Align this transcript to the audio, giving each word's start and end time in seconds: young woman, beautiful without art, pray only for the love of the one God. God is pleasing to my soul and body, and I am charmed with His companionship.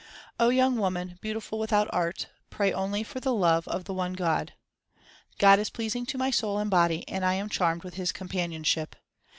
young 0.39 0.77
woman, 0.77 1.19
beautiful 1.21 1.59
without 1.59 1.87
art, 1.93 2.25
pray 2.49 2.73
only 2.73 3.03
for 3.03 3.19
the 3.19 3.31
love 3.35 3.67
of 3.67 3.83
the 3.83 3.93
one 3.93 4.13
God. 4.13 4.53
God 5.37 5.59
is 5.59 5.69
pleasing 5.69 6.07
to 6.07 6.17
my 6.17 6.31
soul 6.31 6.57
and 6.57 6.71
body, 6.71 7.07
and 7.07 7.23
I 7.23 7.35
am 7.35 7.49
charmed 7.49 7.83
with 7.83 7.93
His 7.93 8.11
companionship. 8.11 8.95